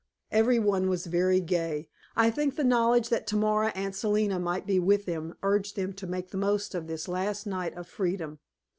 [0.31, 4.79] Every one was very gay; I think the knowledge that tomorrow Aunt Selina might be
[4.79, 8.39] with them urged them to make the most of this last night of freedom.